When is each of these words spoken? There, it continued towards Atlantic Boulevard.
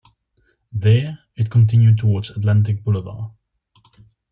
There, 0.73 1.19
it 1.35 1.51
continued 1.51 1.99
towards 1.99 2.31
Atlantic 2.31 2.83
Boulevard. 2.83 3.33